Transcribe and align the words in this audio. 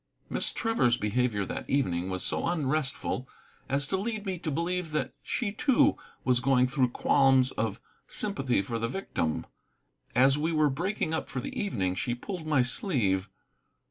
Miss 0.31 0.51
Trevor's 0.51 0.97
behavior 0.97 1.45
that 1.45 1.69
evening 1.69 2.09
was 2.09 2.23
so 2.23 2.45
unrestful 2.47 3.29
as 3.69 3.85
to 3.85 3.97
lead 3.97 4.25
me 4.25 4.39
to 4.39 4.49
believe 4.49 4.89
that 4.93 5.13
she, 5.21 5.51
too, 5.51 5.95
was 6.23 6.39
going 6.39 6.65
through 6.65 6.87
qualms 6.89 7.51
of 7.51 7.79
sympathy 8.07 8.63
for 8.63 8.79
the 8.79 8.87
victim. 8.89 9.45
As 10.15 10.39
we 10.39 10.51
were 10.53 10.71
breaking 10.71 11.13
up 11.13 11.29
for 11.29 11.39
the 11.39 11.55
evening 11.55 11.93
she 11.93 12.15
pulled 12.15 12.47
my 12.47 12.63
sleeve. 12.63 13.29